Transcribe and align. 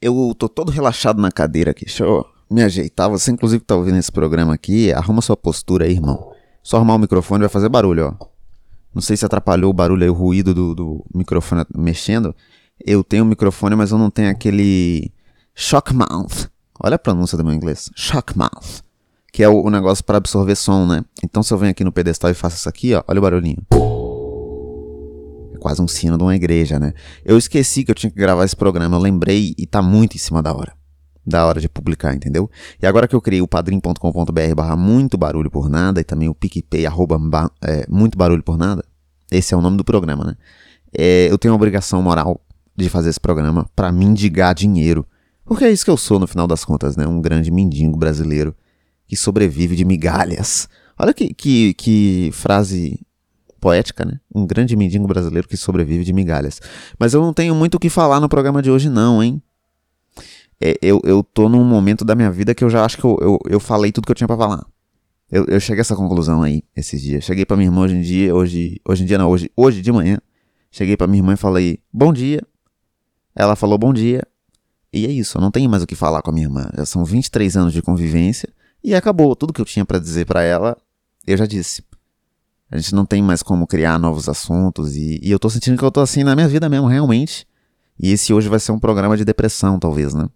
Eu 0.00 0.34
tô 0.36 0.48
todo 0.48 0.70
relaxado 0.70 1.20
na 1.20 1.30
cadeira 1.30 1.70
aqui. 1.70 1.84
Deixa 1.84 2.04
eu 2.04 2.24
me 2.50 2.62
ajeitar. 2.62 3.08
Você, 3.10 3.30
inclusive, 3.30 3.62
tá 3.64 3.76
ouvindo 3.76 3.98
esse 3.98 4.10
programa 4.10 4.54
aqui, 4.54 4.92
arruma 4.92 5.20
sua 5.20 5.36
postura 5.36 5.84
aí, 5.84 5.92
irmão. 5.92 6.32
Só 6.62 6.76
arrumar 6.76 6.94
o 6.94 6.98
microfone 6.98 7.40
vai 7.40 7.48
fazer 7.48 7.68
barulho, 7.68 8.14
ó. 8.20 8.26
Não 8.94 9.02
sei 9.02 9.16
se 9.16 9.24
atrapalhou 9.24 9.70
o 9.70 9.74
barulho 9.74 10.02
aí, 10.02 10.10
o 10.10 10.14
ruído 10.14 10.54
do, 10.54 10.74
do 10.74 11.04
microfone 11.14 11.64
mexendo. 11.76 12.34
Eu 12.84 13.04
tenho 13.04 13.24
o 13.24 13.26
microfone, 13.26 13.76
mas 13.76 13.90
eu 13.90 13.98
não 13.98 14.10
tenho 14.10 14.30
aquele 14.30 15.12
shock 15.54 15.94
mouth. 15.94 16.48
Olha 16.80 16.96
a 16.96 16.98
pronúncia 16.98 17.36
do 17.36 17.44
meu 17.44 17.52
inglês. 17.52 17.90
Shock 17.94 18.36
mouth. 18.36 18.82
Que 19.32 19.42
é 19.42 19.48
o, 19.48 19.62
o 19.62 19.70
negócio 19.70 20.04
para 20.04 20.16
absorver 20.16 20.56
som, 20.56 20.86
né? 20.86 21.04
Então 21.22 21.42
se 21.42 21.52
eu 21.52 21.58
venho 21.58 21.70
aqui 21.70 21.84
no 21.84 21.92
pedestal 21.92 22.30
e 22.30 22.34
faço 22.34 22.56
isso 22.56 22.68
aqui, 22.68 22.94
ó, 22.94 23.02
olha 23.06 23.18
o 23.18 23.22
barulhinho. 23.22 23.58
Quase 25.68 25.82
um 25.82 25.86
sino 25.86 26.16
de 26.16 26.24
uma 26.24 26.34
igreja, 26.34 26.78
né? 26.78 26.94
Eu 27.22 27.36
esqueci 27.36 27.84
que 27.84 27.90
eu 27.90 27.94
tinha 27.94 28.10
que 28.10 28.16
gravar 28.16 28.42
esse 28.42 28.56
programa, 28.56 28.96
eu 28.96 29.00
lembrei 29.00 29.54
e 29.58 29.66
tá 29.66 29.82
muito 29.82 30.16
em 30.16 30.18
cima 30.18 30.42
da 30.42 30.50
hora. 30.50 30.72
Da 31.26 31.44
hora 31.44 31.60
de 31.60 31.68
publicar, 31.68 32.14
entendeu? 32.14 32.50
E 32.80 32.86
agora 32.86 33.06
que 33.06 33.14
eu 33.14 33.20
criei 33.20 33.42
o 33.42 33.46
padrim.com.br 33.46 34.54
barra 34.56 34.76
muito 34.76 35.18
barulho 35.18 35.50
por 35.50 35.68
nada 35.68 36.00
e 36.00 36.04
também 36.04 36.26
o 36.26 36.34
PicPay 36.34 36.86
arroba 36.86 37.20
é, 37.60 37.84
muito 37.86 38.16
barulho 38.16 38.42
por 38.42 38.56
nada, 38.56 38.82
esse 39.30 39.52
é 39.52 39.56
o 39.58 39.60
nome 39.60 39.76
do 39.76 39.84
programa, 39.84 40.24
né? 40.24 40.36
É, 40.90 41.30
eu 41.30 41.36
tenho 41.36 41.52
a 41.52 41.54
obrigação 41.54 42.00
moral 42.00 42.40
de 42.74 42.88
fazer 42.88 43.10
esse 43.10 43.20
programa 43.20 43.68
para 43.76 43.92
mendigar 43.92 44.54
dinheiro. 44.54 45.06
Porque 45.44 45.64
é 45.64 45.70
isso 45.70 45.84
que 45.84 45.90
eu 45.90 45.98
sou 45.98 46.18
no 46.18 46.26
final 46.26 46.46
das 46.46 46.64
contas, 46.64 46.96
né? 46.96 47.06
Um 47.06 47.20
grande 47.20 47.50
mendigo 47.50 47.94
brasileiro 47.94 48.56
que 49.06 49.16
sobrevive 49.18 49.76
de 49.76 49.84
migalhas. 49.84 50.66
Olha 50.98 51.12
que, 51.12 51.34
que, 51.34 51.74
que 51.74 52.30
frase 52.32 52.98
poética, 53.60 54.04
né? 54.04 54.20
Um 54.34 54.46
grande 54.46 54.76
mendigo 54.76 55.06
brasileiro 55.06 55.48
que 55.48 55.56
sobrevive 55.56 56.04
de 56.04 56.12
migalhas. 56.12 56.60
Mas 56.98 57.14
eu 57.14 57.20
não 57.20 57.32
tenho 57.32 57.54
muito 57.54 57.76
o 57.76 57.78
que 57.78 57.88
falar 57.88 58.20
no 58.20 58.28
programa 58.28 58.62
de 58.62 58.70
hoje, 58.70 58.88
não, 58.88 59.22
hein? 59.22 59.42
É, 60.60 60.76
eu, 60.82 61.00
eu 61.04 61.22
tô 61.22 61.48
num 61.48 61.64
momento 61.64 62.04
da 62.04 62.14
minha 62.14 62.30
vida 62.30 62.54
que 62.54 62.64
eu 62.64 62.70
já 62.70 62.84
acho 62.84 62.96
que 62.98 63.04
eu, 63.04 63.16
eu, 63.20 63.38
eu 63.48 63.60
falei 63.60 63.92
tudo 63.92 64.06
que 64.06 64.12
eu 64.12 64.16
tinha 64.16 64.26
para 64.26 64.36
falar. 64.36 64.66
Eu, 65.30 65.44
eu 65.44 65.60
cheguei 65.60 65.80
a 65.80 65.82
essa 65.82 65.94
conclusão 65.94 66.42
aí, 66.42 66.62
esses 66.74 67.00
dias. 67.00 67.24
Cheguei 67.24 67.44
pra 67.44 67.56
minha 67.56 67.68
irmã 67.68 67.82
hoje 67.82 67.96
em 67.96 68.00
dia, 68.00 68.34
hoje, 68.34 68.80
hoje 68.86 69.02
em 69.02 69.06
dia 69.06 69.18
não, 69.18 69.28
hoje, 69.28 69.50
hoje 69.56 69.80
de 69.82 69.92
manhã. 69.92 70.18
Cheguei 70.70 70.96
pra 70.96 71.06
minha 71.06 71.20
irmã 71.20 71.34
e 71.34 71.36
falei, 71.36 71.78
bom 71.92 72.12
dia. 72.12 72.42
Ela 73.34 73.54
falou 73.54 73.78
bom 73.78 73.92
dia. 73.92 74.26
E 74.92 75.06
é 75.06 75.10
isso, 75.10 75.36
eu 75.36 75.42
não 75.42 75.50
tenho 75.50 75.68
mais 75.68 75.82
o 75.82 75.86
que 75.86 75.94
falar 75.94 76.22
com 76.22 76.30
a 76.30 76.32
minha 76.32 76.46
irmã. 76.46 76.68
Já 76.76 76.86
são 76.86 77.04
23 77.04 77.56
anos 77.56 77.72
de 77.72 77.82
convivência 77.82 78.48
e 78.82 78.94
acabou. 78.94 79.36
Tudo 79.36 79.52
que 79.52 79.60
eu 79.60 79.64
tinha 79.64 79.84
para 79.84 79.98
dizer 79.98 80.24
para 80.24 80.42
ela, 80.42 80.76
eu 81.26 81.36
já 81.36 81.46
disse. 81.46 81.82
A 82.70 82.76
gente 82.76 82.94
não 82.94 83.06
tem 83.06 83.22
mais 83.22 83.42
como 83.42 83.66
criar 83.66 83.98
novos 83.98 84.28
assuntos 84.28 84.94
e, 84.94 85.18
e, 85.22 85.30
eu 85.30 85.38
tô 85.38 85.48
sentindo 85.48 85.78
que 85.78 85.84
eu 85.84 85.90
tô 85.90 86.00
assim 86.00 86.22
na 86.22 86.34
minha 86.34 86.48
vida 86.48 86.68
mesmo, 86.68 86.86
realmente. 86.86 87.46
E 87.98 88.12
esse 88.12 88.32
hoje 88.32 88.48
vai 88.48 88.60
ser 88.60 88.72
um 88.72 88.78
programa 88.78 89.16
de 89.16 89.24
depressão, 89.24 89.78
talvez, 89.78 90.14
né? 90.14 90.28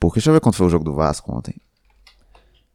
Porque 0.00 0.18
deixa 0.18 0.30
eu 0.30 0.34
ver 0.34 0.40
quanto 0.40 0.56
foi 0.56 0.66
o 0.66 0.70
jogo 0.70 0.84
do 0.84 0.94
Vasco 0.94 1.32
ontem. 1.36 1.54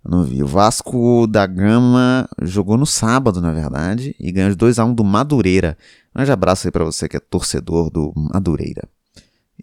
Eu 0.05 0.11
não 0.11 0.23
vi. 0.23 0.41
O 0.41 0.47
Vasco 0.47 1.27
da 1.27 1.45
Gama 1.45 2.29
jogou 2.41 2.77
no 2.77 2.85
sábado, 2.85 3.41
na 3.41 3.51
verdade, 3.51 4.15
e 4.19 4.31
ganhou 4.31 4.49
de 4.49 4.55
2x1 4.55 4.95
do 4.95 5.03
Madureira. 5.03 5.77
Um 6.11 6.19
grande 6.19 6.31
abraço 6.31 6.67
aí 6.67 6.71
pra 6.71 6.85
você 6.85 7.09
que 7.09 7.17
é 7.17 7.19
torcedor 7.19 7.89
do 7.89 8.13
Madureira 8.15 8.87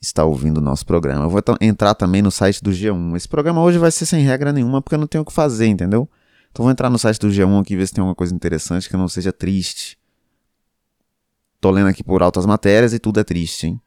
está 0.01 0.25
ouvindo 0.25 0.59
o 0.59 0.61
nosso 0.61 0.85
programa. 0.85 1.25
Eu 1.25 1.31
vou 1.31 1.43
entrar 1.61 1.95
também 1.95 2.23
no 2.23 2.31
site 2.31 2.63
do 2.63 2.71
G1. 2.71 3.17
Esse 3.17 3.29
programa 3.29 3.63
hoje 3.63 3.79
vai 3.79 3.91
ser 3.91 4.07
sem 4.07 4.25
regra 4.25 4.53
nenhuma 4.53 4.83
porque 4.83 4.95
eu 4.95 4.99
não 4.99 5.07
tenho 5.07 5.23
o 5.23 5.25
que 5.25 5.33
fazer, 5.33 5.67
entendeu? 5.67 6.09
Então 6.55 6.63
vou 6.63 6.71
entrar 6.71 6.89
no 6.89 6.97
site 6.97 7.19
do 7.19 7.27
G1 7.31 7.61
aqui 7.61 7.75
ver 7.75 7.85
se 7.85 7.93
tem 7.93 8.01
alguma 8.01 8.15
coisa 8.15 8.33
interessante 8.33 8.89
que 8.89 8.97
não 8.97 9.09
seja 9.09 9.33
triste. 9.33 9.99
Tô 11.61 11.69
lendo 11.69 11.89
aqui 11.89 12.05
por 12.05 12.23
altas 12.23 12.47
matérias 12.47 12.95
e 12.95 13.01
tudo 13.01 13.19
é 13.19 13.25
triste, 13.25 13.67
hein? 13.67 13.81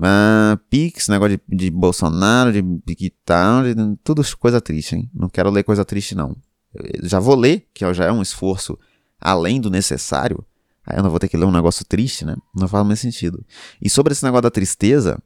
Ah, 0.00 0.58
Pix, 0.70 1.08
negócio 1.08 1.36
de, 1.36 1.56
de 1.56 1.70
Bolsonaro, 1.70 2.50
de 2.50 2.62
Piquitão, 2.86 3.62
de, 3.62 3.74
tudo 4.02 4.22
coisa 4.38 4.58
triste, 4.58 4.96
hein? 4.96 5.10
Não 5.12 5.28
quero 5.28 5.50
ler 5.50 5.62
coisa 5.62 5.84
triste, 5.84 6.14
não. 6.14 6.34
Eu 6.72 7.06
já 7.06 7.20
vou 7.20 7.34
ler, 7.34 7.68
que 7.74 7.92
já 7.92 8.06
é 8.06 8.12
um 8.12 8.22
esforço 8.22 8.78
além 9.20 9.60
do 9.60 9.68
necessário, 9.68 10.42
Aí 10.86 10.98
eu 10.98 11.02
não 11.02 11.10
vou 11.10 11.18
ter 11.18 11.28
que 11.28 11.36
ler 11.36 11.44
um 11.44 11.52
negócio 11.52 11.84
triste, 11.84 12.24
né? 12.24 12.34
Não 12.56 12.66
faz 12.66 12.86
mais 12.86 12.98
sentido. 12.98 13.44
E 13.82 13.90
sobre 13.90 14.14
esse 14.14 14.24
negócio 14.24 14.44
da 14.44 14.50
tristeza, 14.50 15.22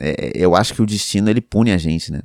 é, 0.00 0.32
eu 0.34 0.56
acho 0.56 0.74
que 0.74 0.82
o 0.82 0.86
destino 0.86 1.30
ele 1.30 1.40
pune 1.40 1.70
a 1.70 1.78
gente, 1.78 2.10
né? 2.10 2.22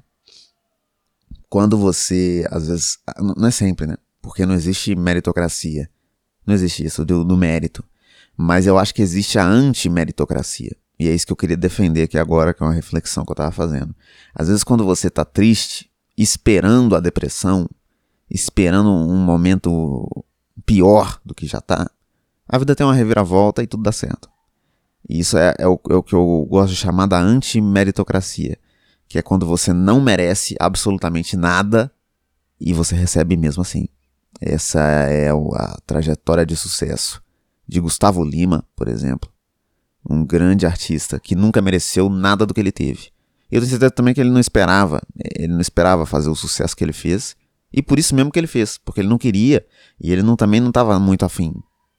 Quando 1.52 1.78
você, 1.78 2.48
às 2.50 2.70
vezes, 2.70 2.98
ah, 3.06 3.22
não 3.22 3.46
é 3.46 3.52
sempre, 3.52 3.86
né? 3.86 3.98
Porque 4.22 4.46
não 4.46 4.56
existe 4.56 4.96
meritocracia. 4.96 5.90
Não 6.48 6.56
existe 6.56 6.86
isso 6.86 7.04
do, 7.04 7.26
do 7.26 7.36
mérito. 7.36 7.84
Mas 8.38 8.66
eu 8.66 8.80
acho 8.80 8.96
que 8.96 9.02
existe 9.02 9.38
a 9.38 9.46
anti-meritocracia. 9.46 10.74
E 10.98 11.10
é 11.10 11.14
isso 11.14 11.26
que 11.26 11.34
eu 11.34 11.36
queria 11.36 11.58
defender 11.58 12.04
aqui 12.04 12.18
agora, 12.18 12.54
que 12.54 12.64
é 12.64 12.66
uma 12.66 12.74
reflexão 12.74 13.26
que 13.26 13.34
eu 13.34 13.36
tava 13.36 13.52
fazendo. 13.52 13.94
Às 14.34 14.48
vezes, 14.48 14.64
quando 14.64 14.86
você 14.86 15.10
tá 15.10 15.26
triste, 15.26 15.92
esperando 16.18 16.96
a 16.96 17.02
depressão, 17.02 17.70
esperando 18.30 18.90
um 18.90 19.18
momento 19.18 20.26
pior 20.66 21.20
do 21.26 21.36
que 21.36 21.46
já 21.46 21.60
tá, 21.60 21.92
a 22.48 22.58
vida 22.58 22.74
tem 22.78 22.86
uma 22.86 22.96
reviravolta 22.96 23.62
e 23.62 23.68
tudo 23.68 23.84
dá 23.84 23.92
certo. 23.92 24.30
E 25.10 25.20
isso 25.20 25.38
é, 25.38 25.54
é, 25.60 25.68
o, 25.68 25.78
é 25.90 25.96
o 25.96 26.02
que 26.02 26.16
eu 26.16 26.48
gosto 26.50 26.70
de 26.70 26.78
chamar 26.78 27.08
da 27.08 27.20
anti-meritocracia, 27.20 28.58
que 29.12 29.20
é 29.20 29.22
quando 29.22 29.46
você 29.46 29.74
não 29.74 30.00
merece 30.00 30.56
absolutamente 30.58 31.36
nada 31.36 31.92
e 32.60 32.72
você 32.72 32.96
recebe 32.96 33.36
mesmo 33.36 33.62
assim. 33.62 33.88
Essa 34.40 34.80
é 34.80 35.30
a 35.30 35.78
trajetória 35.86 36.46
de 36.46 36.56
sucesso 36.56 37.22
de 37.68 37.80
Gustavo 37.80 38.24
Lima, 38.24 38.64
por 38.76 38.88
exemplo. 38.88 39.30
Um 40.10 40.26
grande 40.26 40.66
artista 40.66 41.20
que 41.20 41.36
nunca 41.36 41.62
mereceu 41.62 42.10
nada 42.10 42.46
do 42.46 42.54
que 42.54 42.62
ele 42.62 42.72
teve. 42.72 43.10
Eu 43.52 43.60
tenho 43.60 43.70
certeza 43.70 43.92
também 43.92 44.14
que 44.14 44.22
ele 44.22 44.30
não 44.30 44.40
esperava, 44.40 45.02
ele 45.36 45.52
não 45.52 45.60
esperava 45.60 46.06
fazer 46.06 46.30
o 46.30 46.36
sucesso 46.36 46.76
que 46.76 46.84
ele 46.84 46.94
fez. 46.94 47.36
E 47.74 47.82
por 47.82 48.00
isso 48.00 48.16
mesmo 48.16 48.32
que 48.32 48.40
ele 48.40 48.48
fez, 48.48 48.78
porque 48.78 49.02
ele 49.02 49.10
não 49.10 49.18
queria 49.18 49.66
e 50.00 50.12
ele 50.12 50.24
não, 50.24 50.38
também 50.38 50.62
não 50.62 50.70
estava 50.70 50.98
muito 51.00 51.26
afim. 51.26 51.54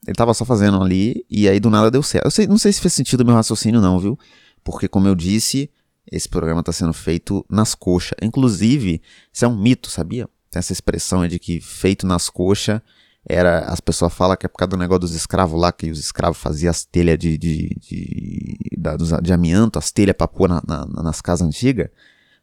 Ele 0.06 0.14
tava 0.14 0.32
só 0.32 0.46
fazendo 0.46 0.82
ali 0.82 1.24
e 1.30 1.46
aí 1.46 1.60
do 1.60 1.68
nada 1.68 1.90
deu 1.90 2.02
certo. 2.02 2.24
Eu 2.24 2.30
sei, 2.30 2.46
não 2.46 2.58
sei 2.58 2.72
se 2.72 2.80
fez 2.80 2.94
sentido 2.94 3.20
o 3.20 3.26
meu 3.26 3.34
raciocínio, 3.34 3.82
não, 3.82 3.98
viu? 3.98 4.18
Porque, 4.64 4.88
como 4.88 5.06
eu 5.06 5.14
disse, 5.14 5.70
esse 6.10 6.28
programa 6.28 6.60
está 6.60 6.72
sendo 6.72 6.92
feito 6.92 7.44
nas 7.48 7.74
coxas. 7.74 8.12
Inclusive, 8.22 9.00
isso 9.32 9.44
é 9.44 9.48
um 9.48 9.56
mito, 9.56 9.88
sabia? 9.88 10.28
Tem 10.50 10.58
essa 10.58 10.72
expressão 10.72 11.26
de 11.26 11.38
que 11.38 11.60
feito 11.60 12.06
nas 12.06 12.28
coxas 12.28 12.80
era. 13.28 13.60
As 13.60 13.80
pessoas 13.80 14.12
falam 14.12 14.36
que 14.36 14.46
é 14.46 14.48
por 14.48 14.58
causa 14.58 14.70
do 14.70 14.76
negócio 14.76 15.00
dos 15.00 15.14
escravos 15.14 15.60
lá, 15.60 15.72
que 15.72 15.90
os 15.90 15.98
escravos 15.98 16.38
faziam 16.38 16.70
as 16.70 16.84
telhas 16.84 17.18
de, 17.18 17.38
de, 17.38 17.76
de, 17.80 18.58
de, 18.70 19.22
de 19.22 19.32
amianto, 19.32 19.78
as 19.78 19.90
telhas 19.90 20.16
para 20.16 20.28
pôr 20.28 20.48
na, 20.48 20.62
na, 20.66 20.86
nas 20.86 21.20
casas 21.20 21.46
antigas 21.46 21.88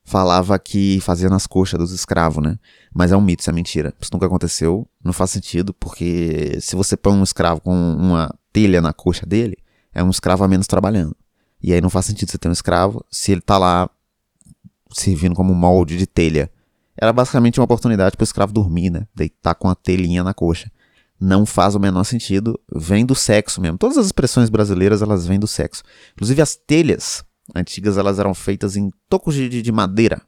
falava 0.09 0.57
que 0.57 0.99
fazia 1.01 1.29
nas 1.29 1.45
coxas 1.45 1.79
dos 1.79 1.91
escravos, 1.91 2.43
né? 2.43 2.57
Mas 2.91 3.11
é 3.11 3.17
um 3.17 3.21
mito, 3.21 3.41
isso 3.41 3.49
é 3.49 3.53
mentira. 3.53 3.93
Isso 4.01 4.09
nunca 4.11 4.25
aconteceu, 4.25 4.89
não 5.03 5.13
faz 5.13 5.29
sentido, 5.29 5.71
porque 5.71 6.57
se 6.59 6.75
você 6.75 6.97
põe 6.97 7.13
um 7.13 7.21
escravo 7.21 7.61
com 7.61 7.71
uma 7.71 8.33
telha 8.51 8.81
na 8.81 8.91
coxa 8.91 9.23
dele, 9.23 9.55
é 9.93 10.03
um 10.03 10.09
escravo 10.09 10.43
a 10.43 10.47
menos 10.47 10.65
trabalhando. 10.65 11.15
E 11.61 11.73
aí 11.73 11.81
não 11.81 11.89
faz 11.89 12.05
sentido 12.05 12.31
você 12.31 12.37
ter 12.37 12.47
um 12.47 12.53
escravo 12.53 13.05
se 13.11 13.31
ele 13.31 13.41
tá 13.41 13.57
lá 13.57 13.89
servindo 14.91 15.35
como 15.35 15.53
molde 15.53 15.97
de 15.97 16.07
telha. 16.07 16.49
Era 16.95 17.13
basicamente 17.13 17.59
uma 17.59 17.65
oportunidade 17.65 18.15
para 18.15 18.23
o 18.23 18.25
escravo 18.25 18.53
dormir, 18.53 18.89
né? 18.89 19.07
Deitar 19.15 19.55
com 19.55 19.69
a 19.69 19.75
telhinha 19.75 20.23
na 20.23 20.33
coxa. 20.33 20.71
Não 21.19 21.45
faz 21.45 21.75
o 21.75 21.79
menor 21.79 22.03
sentido, 22.03 22.59
vem 22.73 23.05
do 23.05 23.13
sexo 23.13 23.61
mesmo. 23.61 23.77
Todas 23.77 23.97
as 23.97 24.05
expressões 24.05 24.49
brasileiras 24.49 25.01
elas 25.01 25.25
vêm 25.25 25.39
do 25.39 25.47
sexo. 25.47 25.83
Inclusive 26.13 26.41
as 26.41 26.55
telhas 26.55 27.23
antigas 27.55 27.97
elas 27.97 28.19
eram 28.19 28.33
feitas 28.33 28.75
em 28.75 28.91
tocos 29.09 29.35
de, 29.35 29.61
de 29.61 29.71
madeira. 29.71 30.21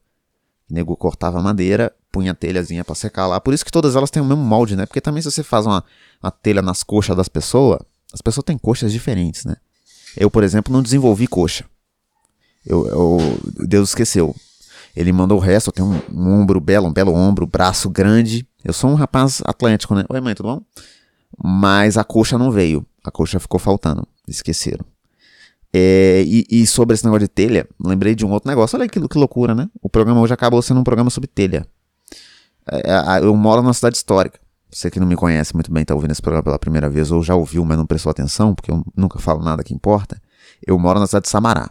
O 0.70 0.74
nego 0.74 0.96
cortava 0.96 1.38
a 1.38 1.42
madeira, 1.42 1.94
punha 2.10 2.32
a 2.32 2.34
telhazinha 2.34 2.84
para 2.84 2.94
secar 2.94 3.26
lá. 3.26 3.40
Por 3.40 3.54
isso 3.54 3.64
que 3.64 3.72
todas 3.72 3.96
elas 3.96 4.10
têm 4.10 4.22
o 4.22 4.26
mesmo 4.26 4.42
molde, 4.42 4.76
né? 4.76 4.86
Porque 4.86 5.00
também 5.00 5.22
se 5.22 5.30
você 5.30 5.42
faz 5.42 5.66
uma, 5.66 5.84
uma 6.22 6.30
telha 6.30 6.62
nas 6.62 6.82
coxas 6.82 7.16
das 7.16 7.28
pessoas, 7.28 7.80
as 8.12 8.20
pessoas 8.20 8.44
têm 8.44 8.58
coxas 8.58 8.92
diferentes, 8.92 9.44
né? 9.44 9.56
Eu, 10.16 10.30
por 10.30 10.44
exemplo, 10.44 10.72
não 10.72 10.82
desenvolvi 10.82 11.26
coxa. 11.26 11.64
Eu, 12.64 12.86
eu 12.86 13.18
Deus 13.66 13.90
esqueceu. 13.90 14.34
Ele 14.94 15.12
mandou 15.12 15.38
o 15.38 15.40
resto, 15.40 15.68
eu 15.68 15.72
tenho 15.72 15.88
um, 15.88 16.02
um, 16.12 16.40
ombro 16.40 16.60
belo, 16.60 16.86
um 16.86 16.92
belo 16.92 17.14
ombro, 17.14 17.46
braço 17.46 17.88
grande. 17.88 18.46
Eu 18.62 18.72
sou 18.72 18.90
um 18.90 18.94
rapaz 18.94 19.42
atlético, 19.44 19.94
né? 19.94 20.04
Oi, 20.08 20.20
mãe, 20.20 20.34
tudo 20.34 20.48
bom? 20.48 20.62
Mas 21.42 21.96
a 21.96 22.04
coxa 22.04 22.36
não 22.36 22.50
veio. 22.50 22.84
A 23.02 23.10
coxa 23.10 23.40
ficou 23.40 23.58
faltando. 23.58 24.06
Esqueceram. 24.28 24.84
É, 25.72 26.22
e, 26.26 26.46
e, 26.50 26.66
sobre 26.66 26.94
esse 26.94 27.04
negócio 27.04 27.26
de 27.26 27.28
telha, 27.28 27.66
lembrei 27.82 28.14
de 28.14 28.26
um 28.26 28.30
outro 28.30 28.48
negócio. 28.48 28.78
Olha 28.78 28.86
que, 28.86 29.00
que 29.08 29.18
loucura, 29.18 29.54
né? 29.54 29.70
O 29.80 29.88
programa 29.88 30.20
hoje 30.20 30.34
acabou 30.34 30.60
sendo 30.60 30.80
um 30.80 30.84
programa 30.84 31.08
sobre 31.08 31.26
telha. 31.26 31.66
É, 32.70 32.90
é 32.90 33.18
eu 33.20 33.34
moro 33.34 33.62
numa 33.62 33.72
cidade 33.72 33.96
histórica. 33.96 34.38
Você 34.72 34.90
que 34.90 34.98
não 34.98 35.06
me 35.06 35.16
conhece 35.16 35.52
muito 35.54 35.70
bem, 35.70 35.82
está 35.82 35.94
ouvindo 35.94 36.12
esse 36.12 36.22
programa 36.22 36.42
pela 36.42 36.58
primeira 36.58 36.88
vez, 36.88 37.10
ou 37.10 37.22
já 37.22 37.34
ouviu, 37.34 37.62
mas 37.64 37.76
não 37.76 37.84
prestou 37.84 38.10
atenção, 38.10 38.54
porque 38.54 38.70
eu 38.70 38.82
nunca 38.96 39.18
falo 39.18 39.42
nada 39.42 39.62
que 39.62 39.74
importa. 39.74 40.20
Eu 40.66 40.78
moro 40.78 40.98
na 40.98 41.06
cidade 41.06 41.24
de 41.24 41.28
Samará, 41.28 41.70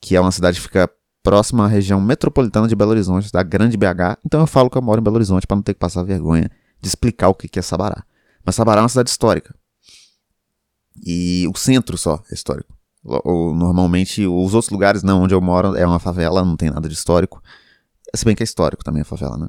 que 0.00 0.16
é 0.16 0.20
uma 0.20 0.32
cidade 0.32 0.56
que 0.56 0.62
fica 0.62 0.90
próxima 1.22 1.66
à 1.66 1.68
região 1.68 2.00
metropolitana 2.00 2.66
de 2.66 2.74
Belo 2.74 2.92
Horizonte, 2.92 3.30
da 3.30 3.42
Grande 3.42 3.76
BH. 3.76 4.16
Então 4.24 4.40
eu 4.40 4.46
falo 4.46 4.70
que 4.70 4.78
eu 4.78 4.82
moro 4.82 5.00
em 5.00 5.04
Belo 5.04 5.16
Horizonte 5.16 5.46
para 5.46 5.56
não 5.56 5.62
ter 5.62 5.74
que 5.74 5.80
passar 5.80 6.02
vergonha 6.02 6.50
de 6.80 6.88
explicar 6.88 7.28
o 7.28 7.34
que 7.34 7.58
é 7.58 7.62
Sabará. 7.62 8.04
Mas 8.42 8.54
Sabará 8.54 8.80
é 8.80 8.82
uma 8.82 8.88
cidade 8.88 9.10
histórica. 9.10 9.54
E 11.04 11.46
o 11.46 11.58
centro 11.58 11.98
só 11.98 12.22
é 12.30 12.34
histórico. 12.34 12.74
Normalmente, 13.04 14.26
os 14.26 14.54
outros 14.54 14.70
lugares, 14.70 15.02
não, 15.02 15.22
onde 15.22 15.34
eu 15.34 15.40
moro 15.42 15.76
é 15.76 15.86
uma 15.86 15.98
favela, 15.98 16.42
não 16.42 16.56
tem 16.56 16.70
nada 16.70 16.88
de 16.88 16.94
histórico. 16.94 17.42
Se 18.14 18.24
bem 18.24 18.34
que 18.34 18.42
é 18.42 18.44
histórico 18.44 18.82
também 18.82 19.02
a 19.02 19.04
favela, 19.04 19.36
né? 19.36 19.48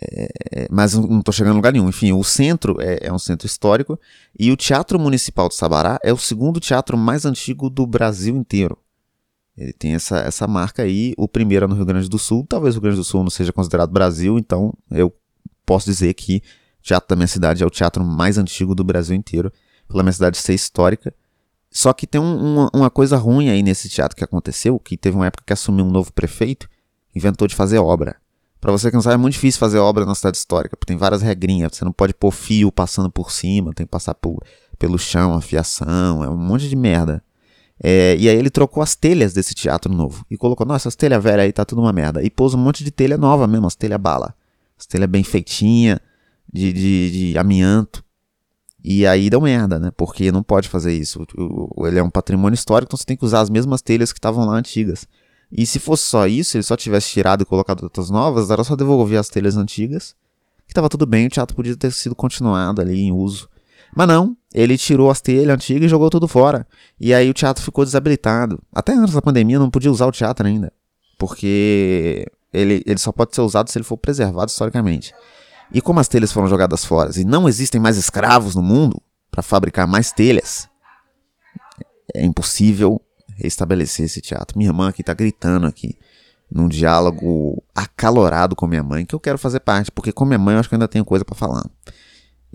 É, 0.00 0.68
mas 0.70 0.94
não 0.94 1.18
estou 1.18 1.32
chegando 1.32 1.54
em 1.54 1.56
lugar 1.56 1.72
nenhum. 1.72 1.88
Enfim, 1.88 2.12
o 2.12 2.22
centro 2.22 2.80
é, 2.80 2.98
é, 3.02 3.12
um 3.12 3.18
centro 3.18 3.46
histórico 3.46 3.98
e 4.38 4.50
o 4.50 4.56
Teatro 4.56 4.98
Municipal 4.98 5.48
de 5.48 5.54
Sabará 5.54 5.98
é 6.02 6.12
o 6.12 6.16
segundo 6.16 6.60
teatro 6.60 6.96
mais 6.96 7.24
antigo 7.24 7.68
do 7.68 7.86
Brasil 7.86 8.36
inteiro. 8.36 8.78
Ele 9.56 9.72
tem 9.72 9.94
essa, 9.94 10.18
essa 10.20 10.46
marca 10.46 10.82
aí. 10.82 11.12
O 11.18 11.28
primeiro 11.28 11.66
é 11.66 11.68
no 11.68 11.74
Rio 11.74 11.84
Grande 11.84 12.08
do 12.08 12.18
Sul. 12.18 12.46
Talvez 12.48 12.74
o 12.74 12.78
Rio 12.78 12.82
Grande 12.82 12.96
do 12.96 13.04
Sul 13.04 13.22
não 13.22 13.30
seja 13.30 13.52
considerado 13.52 13.90
Brasil, 13.90 14.38
então 14.38 14.72
eu 14.90 15.14
posso 15.66 15.86
dizer 15.86 16.14
que 16.14 16.42
o 16.78 16.82
teatro 16.82 17.08
da 17.08 17.16
minha 17.16 17.26
cidade 17.26 17.62
é 17.62 17.66
o 17.66 17.70
teatro 17.70 18.02
mais 18.02 18.38
antigo 18.38 18.74
do 18.74 18.82
Brasil 18.82 19.14
inteiro, 19.14 19.52
pela 19.86 20.02
minha 20.02 20.12
cidade 20.12 20.38
ser 20.38 20.54
histórica. 20.54 21.14
Só 21.70 21.92
que 21.92 22.06
tem 22.06 22.20
um, 22.20 22.54
uma, 22.54 22.70
uma 22.72 22.90
coisa 22.90 23.16
ruim 23.16 23.50
aí 23.50 23.62
nesse 23.62 23.88
teatro 23.88 24.16
que 24.16 24.24
aconteceu, 24.24 24.78
que 24.78 24.96
teve 24.96 25.16
uma 25.16 25.26
época 25.26 25.44
que 25.46 25.52
assumiu 25.52 25.84
um 25.84 25.90
novo 25.90 26.12
prefeito, 26.12 26.68
inventou 27.14 27.46
de 27.46 27.54
fazer 27.54 27.78
obra. 27.78 28.16
Para 28.60 28.72
você 28.72 28.90
que 28.90 28.94
não 28.94 29.02
sabe, 29.02 29.14
é 29.14 29.18
muito 29.18 29.34
difícil 29.34 29.58
fazer 29.58 29.78
obra 29.78 30.04
na 30.04 30.14
cidade 30.14 30.36
histórica, 30.36 30.76
porque 30.76 30.90
tem 30.90 30.96
várias 30.96 31.22
regrinhas. 31.22 31.72
Você 31.74 31.84
não 31.84 31.92
pode 31.92 32.12
pôr 32.12 32.30
fio 32.30 32.70
passando 32.70 33.10
por 33.10 33.30
cima, 33.30 33.72
tem 33.72 33.86
que 33.86 33.90
passar 33.90 34.14
por, 34.14 34.42
pelo 34.78 34.98
chão, 34.98 35.34
a 35.34 35.40
fiação, 35.40 36.22
é 36.22 36.28
um 36.28 36.36
monte 36.36 36.68
de 36.68 36.76
merda. 36.76 37.22
É, 37.82 38.14
e 38.18 38.28
aí 38.28 38.36
ele 38.36 38.50
trocou 38.50 38.82
as 38.82 38.94
telhas 38.94 39.32
desse 39.32 39.54
teatro 39.54 39.90
novo 39.90 40.26
e 40.30 40.36
colocou, 40.36 40.66
nossa, 40.66 40.88
as 40.88 40.94
telhas 40.94 41.22
velhas 41.22 41.46
aí 41.46 41.52
tá 41.52 41.64
tudo 41.64 41.80
uma 41.80 41.92
merda. 41.92 42.22
E 42.22 42.28
pôs 42.28 42.52
um 42.52 42.58
monte 42.58 42.84
de 42.84 42.90
telha 42.90 43.16
nova 43.16 43.46
mesmo, 43.46 43.66
as 43.66 43.74
telhas 43.74 43.98
bala. 43.98 44.34
As 44.78 44.84
telhas 44.84 45.08
bem 45.08 45.24
feitinha, 45.24 45.98
de, 46.52 46.72
de, 46.72 47.10
de 47.10 47.38
amianto. 47.38 48.04
E 48.84 49.06
aí 49.06 49.30
deu 49.30 49.40
merda, 49.40 49.78
né? 49.78 49.90
Porque 49.96 50.30
não 50.30 50.42
pode 50.42 50.68
fazer 50.68 50.92
isso. 50.92 51.26
Ele 51.86 51.98
é 51.98 52.02
um 52.02 52.10
patrimônio 52.10 52.54
histórico, 52.54 52.90
então 52.90 52.98
você 52.98 53.04
tem 53.04 53.16
que 53.16 53.24
usar 53.24 53.40
as 53.40 53.50
mesmas 53.50 53.80
telhas 53.80 54.12
que 54.12 54.18
estavam 54.18 54.44
lá 54.44 54.54
antigas. 54.54 55.06
E 55.52 55.66
se 55.66 55.78
fosse 55.78 56.04
só 56.04 56.26
isso, 56.26 56.56
ele 56.56 56.62
só 56.62 56.76
tivesse 56.76 57.10
tirado 57.10 57.42
e 57.42 57.44
colocado 57.44 57.82
outras 57.82 58.08
novas, 58.08 58.50
era 58.50 58.62
só 58.62 58.76
devolver 58.76 59.18
as 59.18 59.28
telhas 59.28 59.56
antigas, 59.56 60.14
que 60.66 60.74
tava 60.74 60.88
tudo 60.88 61.04
bem, 61.06 61.26
o 61.26 61.30
teatro 61.30 61.56
podia 61.56 61.76
ter 61.76 61.90
sido 61.92 62.14
continuado 62.14 62.80
ali 62.80 63.00
em 63.00 63.12
uso. 63.12 63.48
Mas 63.94 64.06
não, 64.06 64.36
ele 64.54 64.78
tirou 64.78 65.10
as 65.10 65.20
telhas 65.20 65.48
antigas 65.48 65.86
e 65.86 65.88
jogou 65.88 66.08
tudo 66.08 66.28
fora. 66.28 66.66
E 66.98 67.12
aí 67.12 67.28
o 67.28 67.34
teatro 67.34 67.62
ficou 67.62 67.84
desabilitado. 67.84 68.62
Até 68.72 68.92
antes 68.92 69.14
da 69.14 69.20
pandemia 69.20 69.58
não 69.58 69.68
podia 69.68 69.90
usar 69.90 70.06
o 70.06 70.12
teatro 70.12 70.46
ainda. 70.46 70.72
Porque 71.18 72.24
ele, 72.52 72.82
ele 72.86 72.98
só 72.98 73.10
pode 73.10 73.34
ser 73.34 73.40
usado 73.40 73.68
se 73.68 73.76
ele 73.78 73.84
for 73.84 73.96
preservado 73.96 74.50
historicamente. 74.50 75.12
E 75.72 75.80
como 75.80 76.00
as 76.00 76.08
telhas 76.08 76.32
foram 76.32 76.48
jogadas 76.48 76.84
fora 76.84 77.10
e 77.18 77.24
não 77.24 77.48
existem 77.48 77.80
mais 77.80 77.96
escravos 77.96 78.54
no 78.54 78.62
mundo 78.62 79.00
para 79.30 79.42
fabricar 79.42 79.86
mais 79.86 80.12
telhas, 80.12 80.68
é 82.14 82.24
impossível 82.24 83.00
restabelecer 83.36 84.06
esse 84.06 84.20
teatro. 84.20 84.58
Minha 84.58 84.70
irmã 84.70 84.88
aqui 84.88 85.02
tá 85.02 85.14
gritando 85.14 85.66
aqui, 85.66 85.96
num 86.50 86.68
diálogo 86.68 87.62
acalorado 87.74 88.56
com 88.56 88.66
minha 88.66 88.82
mãe, 88.82 89.04
que 89.04 89.14
eu 89.14 89.20
quero 89.20 89.38
fazer 89.38 89.60
parte, 89.60 89.90
porque 89.90 90.12
com 90.12 90.24
minha 90.24 90.38
mãe 90.38 90.54
eu 90.54 90.60
acho 90.60 90.68
que 90.68 90.74
eu 90.74 90.76
ainda 90.76 90.88
tenho 90.88 91.04
coisa 91.04 91.24
para 91.24 91.34
falar. 91.34 91.64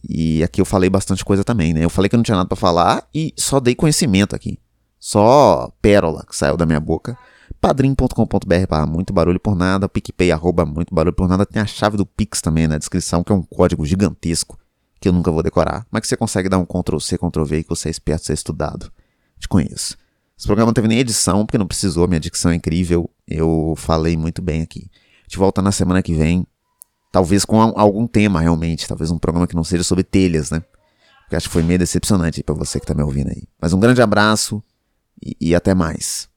E 0.07 0.43
aqui 0.43 0.61
eu 0.61 0.65
falei 0.65 0.89
bastante 0.89 1.23
coisa 1.23 1.43
também, 1.43 1.73
né? 1.73 1.83
Eu 1.83 1.89
falei 1.89 2.09
que 2.09 2.15
eu 2.15 2.17
não 2.17 2.23
tinha 2.23 2.37
nada 2.37 2.47
para 2.47 2.57
falar 2.57 3.07
e 3.13 3.33
só 3.37 3.59
dei 3.59 3.73
conhecimento 3.73 4.35
aqui. 4.35 4.59
Só 4.99 5.71
pérola 5.81 6.25
que 6.27 6.35
saiu 6.35 6.57
da 6.57 6.65
minha 6.65 6.79
boca. 6.79 7.17
padrim.com.br 7.61 8.67
para 8.67 8.85
muito 8.85 9.13
barulho 9.13 9.39
por 9.39 9.55
nada, 9.55 9.87
PicPay 9.87 10.31
arroba 10.31 10.65
muito 10.65 10.93
barulho 10.93 11.15
por 11.15 11.27
nada, 11.27 11.45
tem 11.45 11.61
a 11.61 11.65
chave 11.65 11.97
do 11.97 12.05
Pix 12.05 12.41
também 12.41 12.67
na 12.67 12.77
descrição, 12.77 13.23
que 13.23 13.31
é 13.31 13.35
um 13.35 13.41
código 13.41 13.85
gigantesco 13.85 14.57
que 14.99 15.07
eu 15.07 15.13
nunca 15.13 15.31
vou 15.31 15.43
decorar, 15.43 15.85
mas 15.91 16.01
que 16.01 16.07
você 16.07 16.17
consegue 16.17 16.49
dar 16.49 16.57
um 16.57 16.65
Ctrl 16.65 16.99
C, 16.99 17.17
Ctrl 17.17 17.43
V 17.43 17.59
e 17.59 17.63
que 17.63 17.69
você 17.69 17.89
é 17.89 17.91
esperto, 17.91 18.25
você 18.25 18.33
é 18.33 18.35
estudado. 18.35 18.91
Te 19.39 19.47
conheço. 19.47 19.97
Esse 20.37 20.47
programa 20.47 20.67
não 20.67 20.73
teve 20.73 20.87
nem 20.87 20.99
edição, 20.99 21.45
porque 21.45 21.57
não 21.57 21.67
precisou, 21.67 22.07
minha 22.07 22.19
dicção 22.19 22.51
é 22.51 22.55
incrível. 22.55 23.09
Eu 23.27 23.73
falei 23.77 24.17
muito 24.17 24.41
bem 24.41 24.61
aqui. 24.61 24.89
A 24.91 25.23
gente 25.23 25.37
volta 25.37 25.61
na 25.61 25.71
semana 25.71 26.03
que 26.03 26.13
vem, 26.13 26.45
talvez 27.11 27.45
com 27.45 27.61
algum 27.61 28.05
tema 28.05 28.41
realmente, 28.41 28.87
talvez 28.87 29.09
um 29.11 29.17
programa 29.17 29.47
que 29.47 29.55
não 29.55 29.63
seja 29.63 29.83
sobre 29.83 30.03
telhas, 30.03 30.51
né? 30.51 30.61
Porque 31.21 31.35
acho 31.35 31.47
que 31.47 31.53
foi 31.53 31.63
meio 31.63 31.79
decepcionante 31.79 32.43
para 32.43 32.53
você 32.53 32.79
que 32.79 32.85
tá 32.85 32.93
me 32.93 33.01
ouvindo 33.01 33.29
aí. 33.29 33.43
Mas 33.59 33.73
um 33.73 33.79
grande 33.79 34.01
abraço 34.01 34.61
e, 35.23 35.35
e 35.39 35.55
até 35.55 35.73
mais. 35.73 36.29